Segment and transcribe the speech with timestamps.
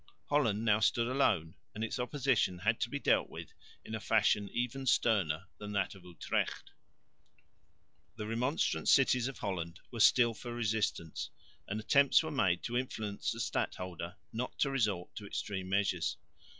[0.29, 3.53] Holland now stood alone, and its opposition had to be dealt with
[3.85, 6.71] in a fashion even sterner than that of Utrecht.
[8.15, 11.29] The Remonstrant cities of Holland were still for resistance,
[11.67, 16.17] and attempts were made to influence the stadholder not to resort to extreme measures.